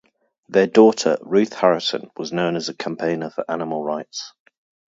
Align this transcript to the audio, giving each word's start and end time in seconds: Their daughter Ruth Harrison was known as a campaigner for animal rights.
Their 0.49 0.65
daughter 0.65 1.19
Ruth 1.21 1.53
Harrison 1.53 2.09
was 2.17 2.33
known 2.33 2.55
as 2.55 2.69
a 2.69 2.73
campaigner 2.73 3.29
for 3.29 3.45
animal 3.47 3.83
rights. 3.83 4.33